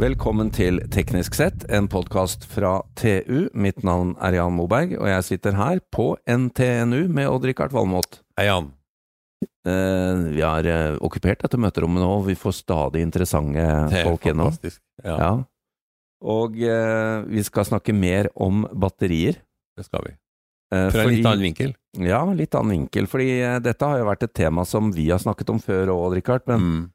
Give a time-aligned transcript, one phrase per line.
[0.00, 3.50] Velkommen til Teknisk sett, en podkast fra TU.
[3.52, 8.20] Mitt navn er Jan Moberg, og jeg sitter her på NTNU med Odd-Rikard Valmot.
[8.40, 8.70] Hei, Jan.
[9.68, 14.24] Eh, vi har eh, okkupert dette møterommet nå, og vi får stadig interessante er folk
[14.30, 14.80] fantastisk.
[15.04, 15.30] Ja, Ja.
[16.20, 19.38] Og eh, vi skal snakke mer om batterier.
[19.76, 20.10] det skal vi.
[20.72, 21.70] Eh, Fra en litt annen vinkel.
[21.96, 23.08] Ja, litt annen vinkel.
[23.08, 23.28] Fordi
[23.64, 26.44] dette har jo vært et tema som vi har snakket om før òg, Odd-Rikard.
[26.48, 26.90] Men Mm.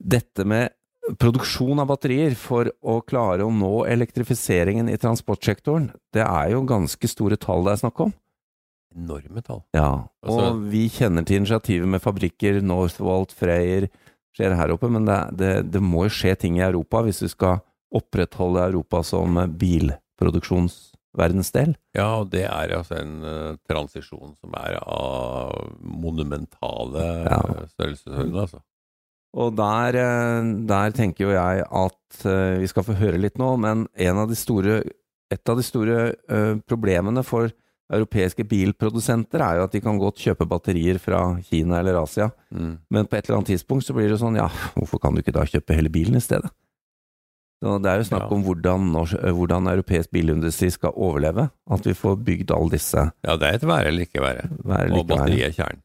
[0.00, 0.72] dette med
[1.20, 7.08] produksjon av batterier for å klare å nå elektrifiseringen i transportsektoren, det er jo ganske
[7.10, 8.12] store tall det er snakk om.
[8.96, 9.62] Enorme tall.
[9.76, 13.88] Ja, Altså- og vi kjenner til initiativet med fabrikker, Northvolt, Freyr,
[14.36, 17.28] skjer her oppe, men det, det, det må jo skje ting i Europa hvis vi
[17.28, 17.58] skal
[17.94, 21.74] opprettholde Europa som bilproduksjonsverdensdel.
[21.96, 27.40] Ja, og det er altså en uh, transisjon som er av monumentale Ja.
[27.76, 28.60] størrelsesorden, altså.
[29.36, 33.50] Og der, eh, der tenker jo jeg at eh, vi skal få høre litt nå,
[33.60, 34.80] men en av de store,
[35.32, 37.50] et av de store eh, problemene for
[37.92, 42.78] europeiske bilprodusenter er jo at de kan godt kjøpe batterier fra Kina eller Asia, Mm.
[42.90, 45.34] men på et eller annet tidspunkt så blir det sånn, ja, hvorfor kan du ikke
[45.36, 46.50] da kjøpe hele bilen i stedet?
[47.62, 51.94] Så det er jo snakk om hvordan, norsk, hvordan europeisk bilindustri skal overleve, at vi
[51.96, 54.48] får bygd alle disse Ja, det er et være eller ikke være.
[54.60, 55.82] være Og batteriet batteri er kjernen.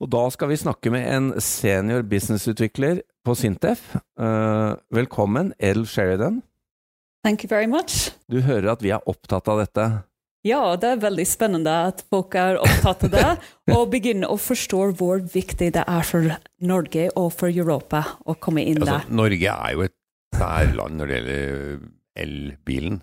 [0.00, 3.82] Og da skal vi snakke med en senior businessutvikler på Sintef.
[4.16, 6.40] Uh, velkommen, Edel Sheridan.
[7.24, 8.14] Thank you very much.
[8.32, 9.84] Du hører at vi er opptatt av dette.
[10.48, 13.26] Ja, det er veldig spennende at folk er opptatt av det,
[13.76, 16.32] og begynner å forstå hvor viktig det er for
[16.64, 19.12] Norge og for Europa å komme inn Altså, der.
[19.20, 19.96] Norge er jo et
[20.40, 21.86] særland når det gjelder
[22.24, 23.00] elbilen.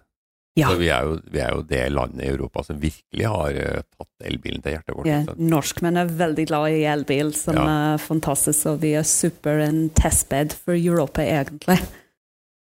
[0.58, 0.72] Ja.
[0.72, 3.84] Så vi er, jo, vi er jo det landet i Europa som virkelig har uh,
[3.94, 5.10] tatt elbilen til hjertet vårt.
[5.12, 5.36] Ja.
[5.38, 7.68] Norskmenn er veldig glad i elbil, som Ja.
[7.94, 11.78] er fantastisk, og vi er super en testbed for Europa, egentlig.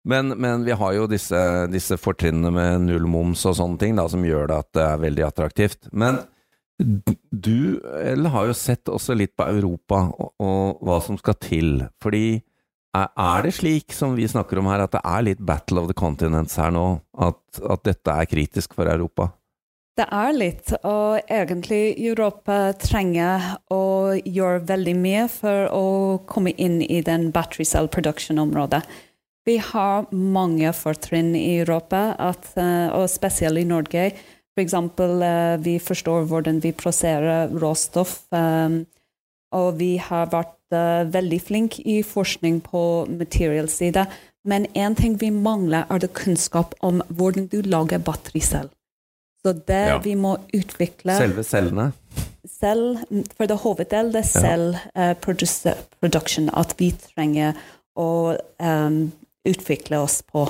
[0.06, 1.38] Men, men vi har jo disse,
[1.70, 5.24] disse fortrinnene med nullmoms og sånne ting, da, som gjør det at det er veldig
[5.26, 5.88] attraktivt.
[5.92, 6.20] Men
[6.78, 11.72] du eller, har jo sett også litt på Europa og, og hva som skal til.
[12.02, 12.42] Fordi
[13.04, 15.96] er, det slik som vi snakker om her, at det er litt battle of the
[15.96, 16.86] continents her nå?
[17.18, 19.30] At, at dette er kritisk for Europa?
[19.96, 25.84] Det er litt, og egentlig Europa trenger å gjøre veldig mye for å
[26.28, 28.82] komme inn i den battery cell production-området.
[29.46, 34.10] Vi har mange fortrinn i Europa, at, eh, og spesielt i Norge.
[34.52, 38.84] For eksempel, eh, vi forstår hvordan vi prosesserer råstoff, eh,
[39.52, 44.06] og vi har vært eh, veldig flink i forskning på material-side.
[44.44, 48.68] Men én ting vi mangler, er det kunnskap om hvordan du lager battericell.
[49.44, 49.98] Så det Ja.
[49.98, 51.92] vi må utvikle Selve cellene?
[52.48, 52.98] selv,
[53.36, 54.40] for det hoveddel, det er Ja.
[54.40, 57.54] selv eh, produce- production, at vi trenger
[57.96, 59.12] å um,
[59.46, 60.48] utvikle oss på.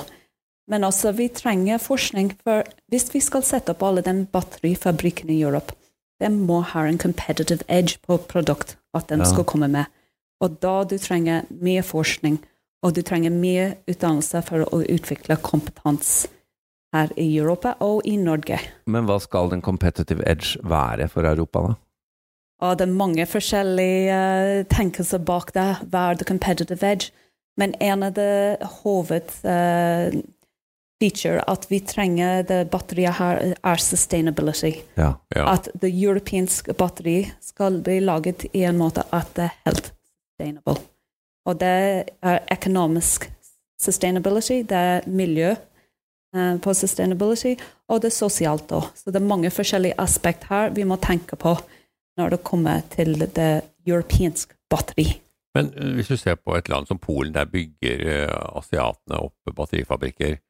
[0.68, 5.40] Men også vi trenger forskning, for hvis vi skal sette opp alle den batterifabrikken i
[5.42, 5.72] Europe,
[6.20, 9.24] de må ha en competitive edge på produkt, at de Ja.
[9.24, 9.86] skal komme med.
[10.44, 12.38] Og da du trenger mye forskning,
[12.84, 16.28] og du trenger mye utdannelse for å utvikle kompetanse
[16.94, 18.60] her i Europa og i Norge.
[18.86, 21.74] Men hva skal den competitive edge være for Europa, da?
[22.64, 25.66] Og det er mange forskjellige uh, tenkelser bak det.
[25.92, 27.10] Hva er the competitive edge?
[27.60, 30.16] Men en av de hoved uh,
[30.96, 34.80] at vi trenger det batteriet her, er sustainability.
[34.96, 35.12] Ja.
[35.34, 35.52] Ja.
[35.52, 39.92] At det europeiske batteriet skal bli laget i en måte at det er helt
[40.36, 40.76] sustainable.
[41.46, 43.30] Og det er økonomisk
[43.80, 45.54] sustainability, det er miljø
[46.34, 47.54] eh, på sustainability,
[47.88, 48.90] og det er sosialt òg.
[48.94, 51.56] Så det er mange forskjellige aspekt her vi må tenke på
[52.16, 55.20] når det kommer til det europeiske batteri.
[55.54, 59.56] Men eh, hvis du ser på et land som Polen, der bygger eh, asiatene opp
[59.56, 60.40] batterifabrikker.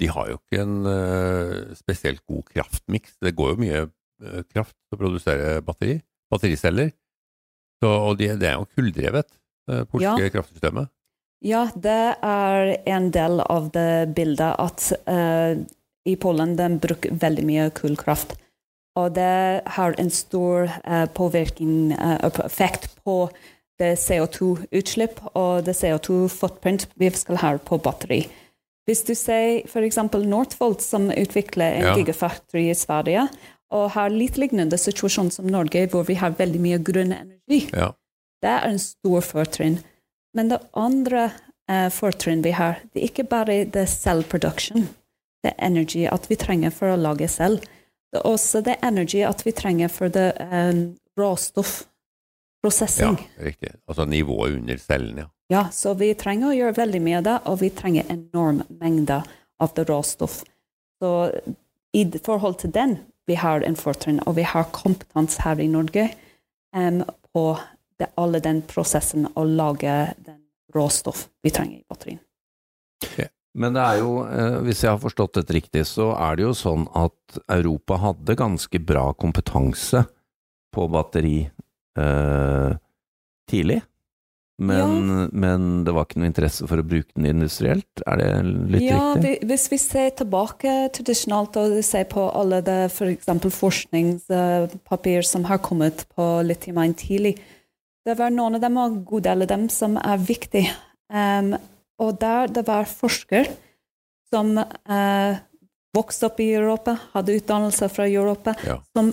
[0.00, 3.12] De har jo ikke en spesielt god kraftmiks.
[3.22, 3.82] Det går jo mye
[4.50, 6.00] kraft til å produsere batteri,
[6.32, 6.88] battericeller.
[7.82, 9.26] Så, og det, det er jo kulldrevet,
[9.68, 10.32] det polske Ja.
[10.36, 10.90] kraftsystemet.
[11.42, 15.58] Ja, det er en del av det bildet at uh,
[16.06, 18.36] i Polen de bruker veldig mye kullkraft.
[18.94, 23.24] Og det har en stor uh, påvirkning, uh, effekt på
[23.82, 28.20] det CO2-utslipp og det CO2-footprint vi skal ha på batteri.
[28.86, 29.98] Hvis du ser f.eks.
[30.22, 31.96] Northvolt, som utvikler en Ja.
[31.96, 33.26] gigafactory i Sverige,
[33.72, 37.64] og har litt lignende situasjon som Norge, hvor vi har veldig mye grønn energi.
[37.72, 37.92] Ja.
[38.42, 39.78] Det er en stor fortrinn.
[40.36, 41.30] Men det andre
[41.70, 44.88] eh, fortrinn vi har, det er ikke bare det cell production.
[45.42, 47.64] Det er energi at vi trenger for å lage selv.
[48.12, 50.82] Det er også det energi at vi trenger for det um,
[51.18, 51.82] råstoff.
[53.00, 53.72] ja, riktig.
[53.88, 55.30] Altså nivået under cellen, ja.
[55.52, 59.18] Ja, så vi trenger å gjøre veldig mye av det, og vi trenger enorm mengde
[59.60, 60.38] av det råstoff.
[61.02, 61.10] Så
[61.92, 62.94] i forhold til den,
[63.26, 66.08] vi har en fortrinn, og vi har kompetanse her i Norge
[66.76, 67.02] um,
[67.32, 67.44] på
[68.00, 70.40] det, alle den prosessen å lage den
[70.74, 72.22] råstoff vi trenger i batterien.
[73.52, 76.54] Men det er jo, eh, hvis jeg har forstått dette riktig, så er det jo
[76.56, 80.06] sånn at Europa hadde ganske bra kompetanse
[80.72, 82.70] på batteri eh,
[83.50, 83.82] tidlig.
[84.58, 85.28] Men, Ja.
[85.32, 88.28] men det var ikke noe interesse for å bruke den industrielt, er det
[88.74, 89.32] litt ja, riktig?
[89.40, 93.26] Ja, hvis vi ser tilbake tradisjonalt og ser på alle det f.eks.
[93.56, 97.38] forskningspapir som har kommet på lithium-ion tidlig,
[98.06, 100.70] det var noen av dem og en god del av dem som er viktige.
[101.12, 101.54] Um,
[102.02, 103.50] og der det var forskere
[104.32, 105.34] som uh,
[105.94, 108.80] vokste opp i Europa, hadde utdannelse fra Europa, Ja.
[108.96, 109.12] som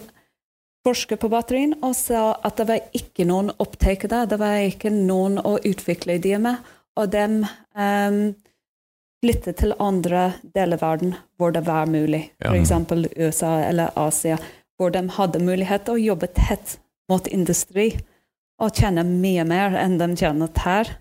[0.85, 4.91] forsker på batterien og sa at det var ikke noen opptak der, det var ikke
[4.93, 6.61] noen å utvikle ideer med,
[6.99, 7.25] og de
[7.75, 8.19] um,
[9.19, 12.53] flyttet til andre deler av verden hvor det var mulig, Ja.
[12.53, 12.71] f.eks.
[13.17, 14.39] USA eller Asia,
[14.79, 16.77] hvor de hadde mulighet til å jobbe tett
[17.11, 17.91] mot industri
[18.59, 20.95] og tjene mye mer enn de tjener her.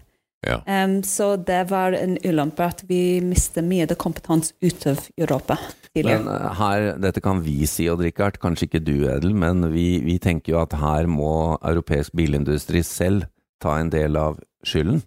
[0.47, 0.61] Ja.
[0.85, 4.85] Um, så det var en ulempe at vi mistet mye av kompetanse ut
[5.19, 5.57] Europa
[5.91, 6.23] tidligere.
[6.23, 9.99] Men eh, her, dette kan vi si, Odd Rikard, kanskje ikke du Edel, men vi,
[10.05, 13.27] vi tenker jo at her må europeisk bilindustri selv
[13.63, 15.03] ta en del av skylden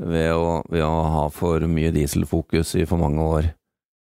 [0.00, 3.50] ved å, ved å ha for mye dieselfokus i for mange år.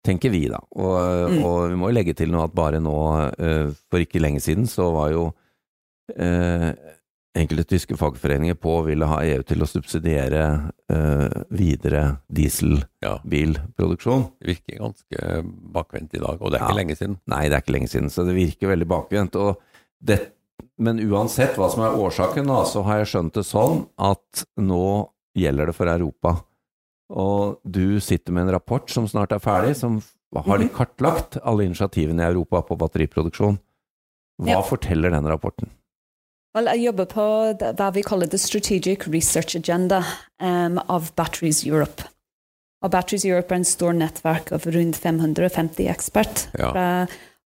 [0.06, 0.62] Tenker vi, da.
[0.80, 0.98] Og,
[1.30, 1.44] Mm.
[1.46, 2.98] og vi må jo legge til noe at bare nå,
[3.38, 5.28] eh, for ikke lenge siden, så var jo
[6.18, 6.72] eh,
[7.38, 14.24] enkelte tyske fagforeninger på ville ha EU til å subsidiere eh, videre dieselbilproduksjon.
[14.24, 15.44] Ja, det virker ganske
[15.76, 16.68] bakvendt i dag, og det er Ja.
[16.70, 17.20] ikke lenge siden.
[17.28, 19.36] Nei, det er ikke lenge siden, så det virker veldig bakvendt.
[19.36, 19.58] Og
[20.02, 20.20] det,
[20.78, 25.10] men uansett hva som er årsaken, da, så har jeg skjønt det sånn at nå
[25.38, 26.44] gjelder det for Europa.
[27.10, 30.02] Og du sitter med en rapport som snart er ferdig, som
[30.36, 33.58] har litt kartlagt alle initiativene i Europa på batteriproduksjon.
[34.42, 34.62] Hva Ja.
[34.62, 35.70] forteller den rapporten?
[36.60, 37.26] Vel, jeg jobber på
[37.80, 40.02] hva vi kaller The Strategic Research Agenda
[40.44, 42.04] um, av Batteries Europe.
[42.84, 46.72] Og Batteries Europe er en stor nettverk av rundt 550 ekspert Ja.
[46.74, 46.88] fra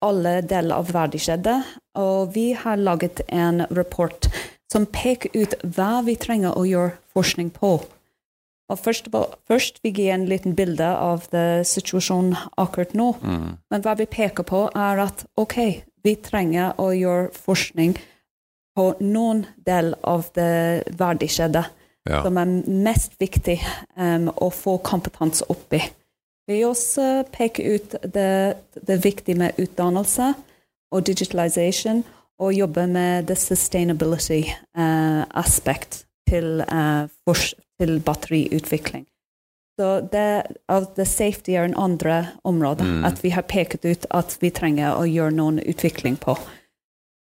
[0.05, 1.59] alle deler av verdikjedet.
[2.01, 4.31] Og vi har laget en rapport
[4.73, 7.75] som peker ut hva vi trenger å gjøre forskning på.
[8.73, 9.13] Og først,
[9.45, 13.13] først vi gir en liten bilde av situasjonen akkurat nå.
[13.21, 13.61] Mm.
[13.69, 18.11] Men hva vi peker på, er at ok, vi trenger å gjøre forskning på
[19.01, 21.65] noen del av det verdikjedet
[22.05, 22.23] Ja.
[22.23, 23.63] som er mest viktig
[23.97, 25.79] um, å få kompetanse opp i.
[26.47, 30.35] Vi også peker ut det, det viktige med utdannelse
[30.93, 32.05] og digitalization,
[32.39, 34.43] og jobber med the sustainability
[34.77, 37.07] eh, aspect til, uh,
[37.81, 39.07] til batteriutvikling.
[39.81, 43.05] Så det, av det safety er en andre område Mm.
[43.05, 46.37] at vi har peket ut at vi trenger å gjøre noen utvikling på.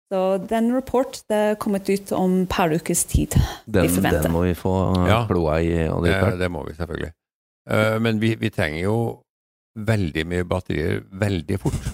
[0.07, 3.35] Så den rapport det er kommet ut om et par ukes tid.
[3.67, 4.73] Den, den må vi få
[5.09, 5.25] Ja.
[5.27, 7.13] kloa i, Ja, Det, det må vi selvfølgelig.
[7.67, 8.99] Uh, men vi, vi trenger jo
[9.77, 11.89] veldig mye batterier veldig fort.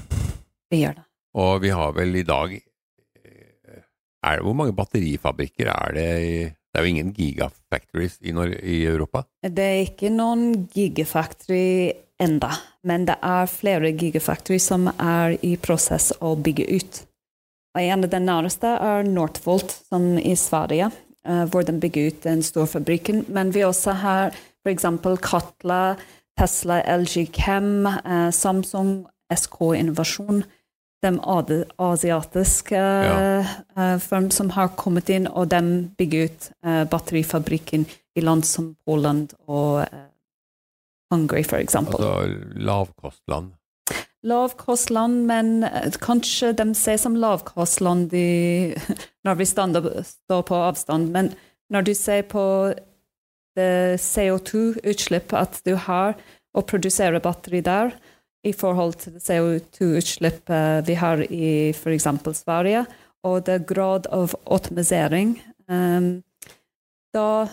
[0.71, 1.07] Vi gjør det.
[1.41, 3.81] Og vi har vel i dag eh,
[4.23, 8.53] er det, Hvor mange batterifabrikker er det i Det er jo ingen gigafactories i, Nor
[8.53, 9.25] i Europa?
[9.43, 12.53] Det er ikke noen gigafactory enda,
[12.85, 17.03] men det er flere gigafactory som er i prosess å bygge ut.
[17.73, 20.91] Og en av de nærmeste er Northvolt, som i Sverige,
[21.25, 23.25] eh, hvor de bygger ut den store fabrikken.
[23.33, 24.85] Men vi også har f.eks.
[25.25, 25.97] Katla,
[26.39, 30.45] Tesla, LG Chem, eh, Samsung, SK Innovasjon.
[31.03, 31.19] De
[31.79, 33.41] asiatiske Ja.
[33.77, 36.53] eh, firm som har kommet inn, og de bygger ut
[36.91, 39.87] batterifabrikken i land som Poland og
[41.11, 41.95] Hungary, eksempel.
[41.95, 43.53] Altså lavkostland.
[44.23, 48.13] Lavkostland, men eh, kanskje de ser som lavkostland
[49.27, 51.11] når vi står på avstand.
[51.11, 51.33] Men
[51.73, 52.45] når du ser på
[53.57, 56.15] det CO2-utslipp at du har
[56.53, 57.93] å produsere batteri der,
[58.43, 62.09] i forhold til det CO2-utslipp eh, vi har i f.eks.
[62.35, 62.85] Sverige,
[63.23, 65.37] og det grad av automatisering,
[65.71, 66.23] um,
[67.15, 67.47] da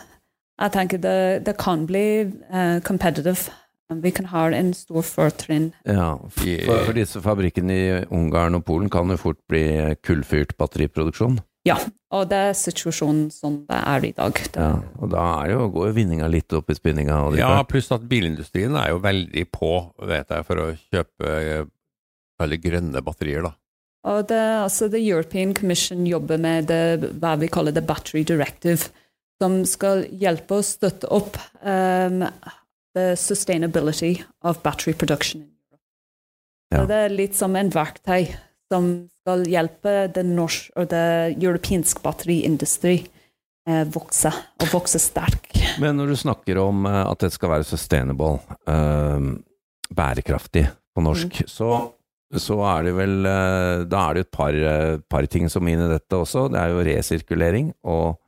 [0.59, 3.51] jeg tenker det, det kan bli uh, competitive.
[3.89, 8.91] Vi kan ha en stor fortrinn Ja, for, for disse fabrikkene i Ungarn og Polen
[8.93, 9.63] kan jo fort bli
[10.05, 11.39] kullfyrt batteriproduksjon.
[11.67, 11.75] Ja,
[12.15, 14.37] og det er situasjonen som det er i dag.
[14.37, 17.17] Det, Ja, og da er jo, går jo vinninga litt opp i spinninga.
[17.37, 19.73] Ja, pluss at bilindustrien er jo veldig på,
[20.07, 21.65] vet jeg, for å kjøpe eh,
[22.39, 23.53] veldig grønne batterier, da.
[24.07, 28.93] Og det, altså, The European Commission jobber med det, hva vi kaller the battery directive,
[29.43, 32.23] som skal hjelpe å støtte opp um,
[32.95, 35.47] the sustainability of battery production.
[36.69, 36.85] Ja.
[36.85, 38.29] Det er litt som en verktøy
[38.69, 38.89] som
[39.23, 44.31] skal hjelpe den norsk og det europeisk batteriindustri eh, vokse,
[44.61, 45.49] og vokse sterk.
[45.81, 48.37] Men når du snakker om eh, at det skal være sustainable,
[48.69, 49.31] eh,
[49.89, 51.71] bærekraftig på norsk, så,
[52.37, 55.77] så er det vel eh, Da er det et par, eh, par ting som er
[55.77, 56.45] inne i dette også.
[56.53, 58.19] Det er jo resirkulering og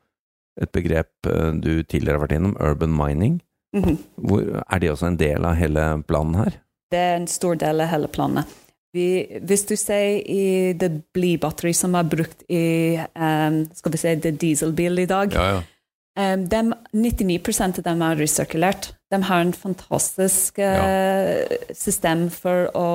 [0.61, 1.29] et begrep
[1.63, 3.37] du tidligere har vært innom, urban mining.
[3.75, 3.97] Mhm.
[4.15, 6.57] Hvor, er det også en del av hele planen her?
[6.91, 8.47] Det er en stor del av hele planen.
[8.91, 14.15] Vi, hvis du ser i det blybatteriet som er brukt i um, skal vi si,
[14.19, 16.33] det dieselbil i dag, Ja, ja.
[16.33, 18.89] um, dem, 99% av dem er resirkulert.
[19.11, 22.89] De har en fantastisk uh, system for å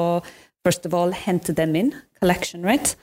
[0.66, 2.99] først av all hente dem inn, collection rate,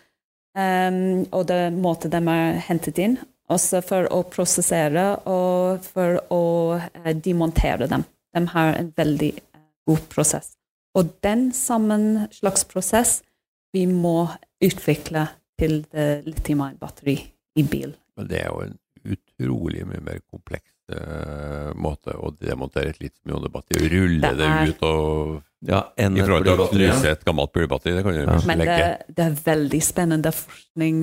[0.53, 3.17] um, og det måte de er hentet inn,
[3.53, 6.43] også for å prosessere og for å
[6.79, 8.05] eh, demontere dem.
[8.33, 10.53] De har en veldig eh, god prosess.
[10.97, 13.21] Og den sammen slags prosess
[13.73, 14.27] vi må
[14.63, 15.27] utvikle
[15.59, 17.17] til det lithium-batteri
[17.57, 17.95] i bil.
[18.17, 18.77] Men det er jo en
[19.13, 21.42] utrolig mye mer kompleks eh,
[21.75, 23.89] måte å demontere et litium-ionebatteri.
[23.93, 27.93] Rulle Det det, er- ut og Ja, I forhold til å knuse et gammelt blybatteri,
[27.95, 28.39] det kan du Ja.
[28.45, 30.33] Men det, det er veldig spennende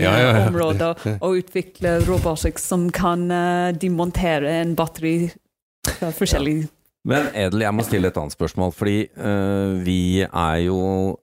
[0.05, 0.91] Ja, ja, ja.
[1.27, 5.31] å utvikle robotikk som kan eh, demontere en batteri
[5.87, 6.69] fra forskjellige
[7.09, 11.17] Men Edel, jeg må stille et annet spørsmål, fordi uh, vi er jo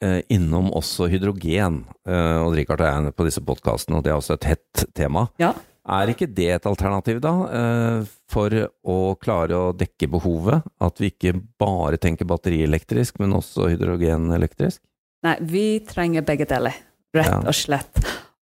[0.00, 1.84] eh, innom også hydrogen.
[2.08, 5.28] eh, og Richard og er på disse podkastene, og det er også et hett tema.
[5.38, 5.52] Ja.
[5.88, 8.52] Er ikke det et alternativ, da, eh, for
[8.84, 10.66] å klare å dekke behovet?
[10.84, 14.82] At vi ikke bare tenker batterielektrisk, men også hydrogenelektrisk?
[15.24, 16.76] Nei, vi trenger begge deler,
[17.16, 18.02] rett og slett.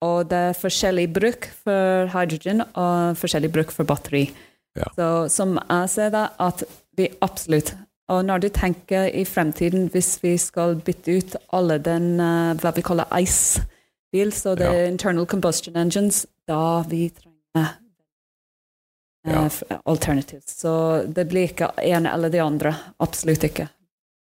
[0.06, 4.28] Og det er forskjellig bruk for hydrogen og forskjellig bruk for batteri.
[4.78, 4.90] Ja.
[4.98, 6.64] Så som jeg ser det, at
[6.98, 7.76] vi absolutt
[8.08, 12.72] Og når du tenker i fremtiden, hvis vi skal bytte ut alle den eh, hva
[12.72, 17.27] vi kaller ICE-bil, så det er internal combustion engines, da vi trenger
[19.28, 19.46] Ja.
[19.50, 20.48] f- alternatives.
[20.62, 20.72] Så
[21.12, 22.72] det blir ikke ene eller de andre.
[23.04, 23.68] Absolutt ikke.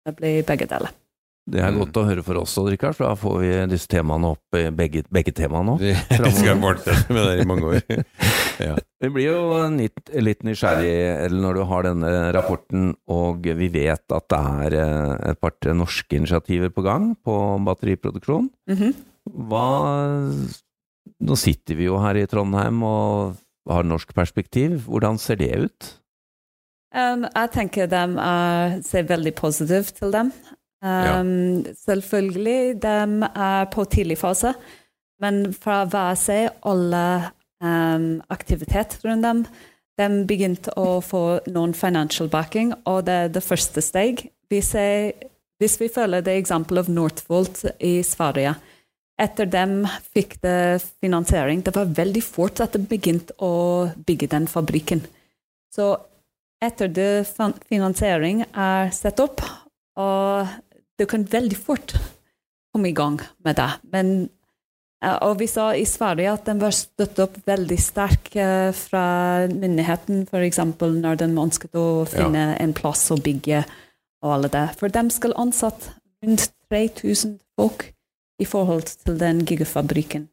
[0.06, 0.90] Det blir begge deler.
[1.48, 1.78] Det er Mm.
[1.78, 4.64] godt å høre for oss, òg, Rikard, for da får vi disse temaene opp, i
[4.74, 5.76] begge, begge temaene nå.
[5.78, 5.94] Vi
[6.34, 7.82] skal fortsette med det i mange år.
[8.58, 8.72] Ja.
[9.04, 14.00] Vi blir jo litt, litt nysgjerrig eller når du har denne rapporten, og vi vet
[14.16, 17.36] at det er eh, et par-tre norske initiativer på gang på
[17.68, 18.48] batteriproduksjon.
[18.72, 18.94] Mhm.
[19.50, 19.66] Hva
[21.24, 23.38] Nå sitter vi jo her i Trondheim og
[23.70, 24.82] har norsk perspektiv.
[24.86, 25.92] Hvordan ser det ut?
[26.96, 30.32] Um, jeg tenker de er, ser veldig positivt til dem.
[30.84, 32.96] Um, Selvfølgelig, de
[33.26, 34.52] er på tidlig fase,
[35.20, 37.04] men fra hva jeg ser, alle
[37.64, 39.42] um, aktivitet rundt dem,
[39.96, 44.26] de begynte å få noen financial backing, og det er det første steg.
[44.52, 45.16] Vi ser,
[45.60, 48.54] hvis vi følger det eksempelet av Northvolt i Sverige,
[49.16, 49.80] etter dem
[50.12, 51.62] fikk det finansiering.
[51.64, 55.02] Det var veldig fort at de begynte å bygge den fabrikken.
[55.72, 55.94] Så
[56.62, 57.26] etter det
[57.68, 59.42] finansiering er satt opp,
[59.96, 60.48] og
[60.96, 61.96] du kan veldig fort
[62.72, 63.70] komme i gang med det.
[63.92, 64.12] Men,
[65.24, 69.06] og vi sa i Sverige at den var støttet opp veldig sterk eh, fra
[69.52, 70.62] myndigheten, f.eks.
[70.80, 73.64] når de ønsket å finne en plass å bygge
[74.24, 74.66] og alle det.
[74.80, 77.90] For de skal ansette rundt 3000 folk
[78.42, 80.28] i forhold til den gigafabrikken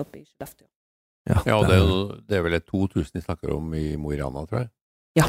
[0.00, 0.66] oppe i Skellefteå.
[1.28, 1.90] Ja, og det er,
[2.26, 4.70] det er vel et 2000 vi snakker om i Mo i Rana, tror jeg.
[5.18, 5.26] Ja.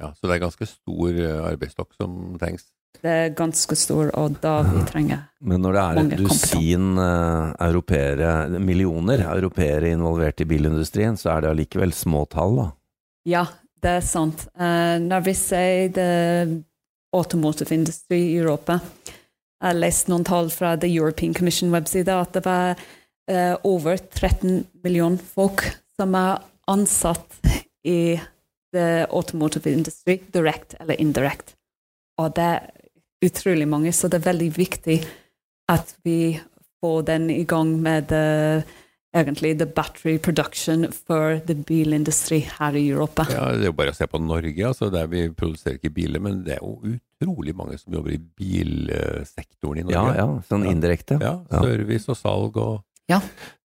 [0.00, 0.12] ja.
[0.14, 2.68] Så det er ganske stor eh, arbeidsstokk som trengs.
[3.02, 7.54] Det er ganske stor, og da vi trenger Men når det er et dusin uh,
[7.64, 12.66] europeere, millioner europeere involvert i bilindustrien, så er det allikevel små tall, da.
[13.32, 13.46] Ja,
[13.82, 14.44] det er sant.
[14.54, 16.12] Eh, når vi sier det
[17.16, 18.78] automotive industry i Europa
[19.62, 22.74] Jeg har lest noen tall fra The European Commission webside at det var
[23.30, 25.62] uh, over 13 millioner folk
[25.94, 27.38] som er ansatt
[27.86, 28.18] i
[28.74, 31.54] the automotive industry, direct eller indirect.
[32.18, 32.70] Og det er
[33.22, 34.98] utrolig mange, så det er veldig viktig
[35.70, 36.40] at vi
[36.82, 38.64] får den i gang med the,
[39.14, 43.28] egentlig the battery production for the bilindustri her i Europa.
[43.30, 46.18] Ja, Det er jo bare å se på Norge, altså, der vi produserer ikke biler,
[46.18, 50.16] men det er jo utrolig mange som jobber i bilsektoren i Ja, Norge.
[50.18, 51.20] ja, sånn indirekte.
[51.20, 51.60] Ja, Ja.
[51.62, 53.18] service og salg og ja.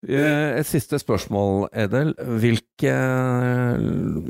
[0.04, 2.14] Et siste spørsmål, Edel.
[2.18, 2.92] Hvilke,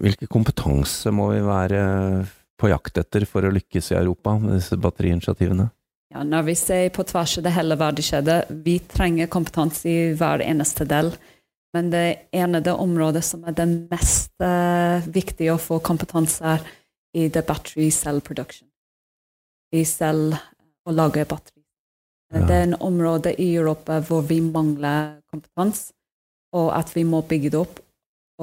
[0.03, 2.27] hvilke kompetanse må vi være
[2.59, 5.69] på jakt etter for å lykkes i Europa med disse batteriinitiativene?
[6.13, 10.43] Ja, når vi ser på tvers av det hele verdikjedet, vi trenger kompetanse i hver
[10.45, 11.11] eneste del.
[11.75, 16.63] Men det ene det området som er det mest uh, viktige å få kompetanse er
[17.17, 18.67] i the battery cell production.
[19.75, 20.39] I selger
[20.87, 21.63] å lage batteri.
[22.33, 22.43] Ja.
[22.43, 25.93] Det er en område i Europa hvor vi mangler kompetanse,
[26.55, 27.79] og at vi må bygge det opp,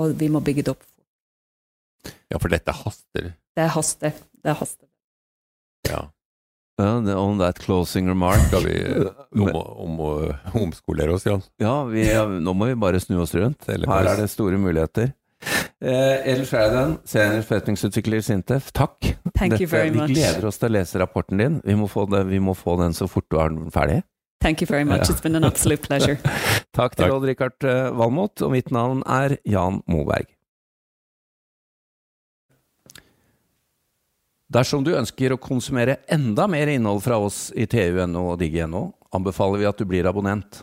[0.01, 0.85] og vi må bygge det opp
[2.29, 3.33] Ja, for dette haster?
[3.57, 4.13] Det haster.
[4.43, 4.89] Det haster.
[5.89, 6.09] Ja.
[6.77, 8.41] Ja, on that closing remark.
[8.49, 8.75] Skal vi
[9.43, 11.45] om, om, om, omskolere oss, Jan?
[11.63, 12.09] Ja, vi,
[12.41, 13.69] nå må vi bare snu oss rundt.
[13.69, 15.13] Her er det store muligheter.
[15.85, 18.97] Eh, er den senior forretningsutvikler i Sintef, takk.
[19.37, 21.61] Thank Dette, vi gleder oss til å lese rapporten din.
[21.65, 24.03] Vi må få, det, vi må få den så fort du har den ferdig.
[24.41, 25.09] Thank you very much.
[25.09, 25.15] Ja.
[25.15, 26.19] It's been an absolute pleasure.
[26.79, 30.29] takk til Odd-Rikard eh, Valmot, og mitt navn er Jan Moberg.
[34.55, 38.87] Dersom du ønsker å konsumere enda mer innhold fra oss i TU.no og Digi.no,
[39.17, 40.63] anbefaler vi at du blir abonnent.